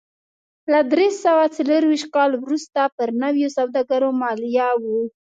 [0.71, 4.83] له درې سوه څلرویشت کال وروسته پر نویو سوداګرو مالیه و